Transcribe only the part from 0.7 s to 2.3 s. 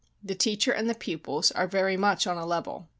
and the pupils are very much